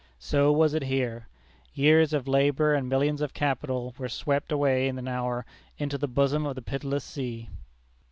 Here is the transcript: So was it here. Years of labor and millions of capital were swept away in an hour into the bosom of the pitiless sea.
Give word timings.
So 0.17 0.51
was 0.51 0.73
it 0.73 0.81
here. 0.85 1.27
Years 1.75 2.11
of 2.11 2.27
labor 2.27 2.73
and 2.73 2.89
millions 2.89 3.21
of 3.21 3.35
capital 3.35 3.93
were 3.99 4.09
swept 4.09 4.51
away 4.51 4.87
in 4.87 4.97
an 4.97 5.07
hour 5.07 5.45
into 5.77 5.95
the 5.99 6.07
bosom 6.07 6.43
of 6.43 6.55
the 6.55 6.61
pitiless 6.63 7.03
sea. 7.03 7.49